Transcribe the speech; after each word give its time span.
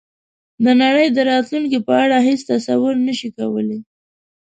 د 0.63 0.65
نړۍ 0.81 1.07
د 1.13 1.17
راتلونکې 1.31 1.79
په 1.87 1.93
اړه 2.03 2.17
هېڅ 2.27 2.39
تصور 2.51 2.93
نه 3.07 3.13
شي 3.19 3.29
کولای. 3.37 3.79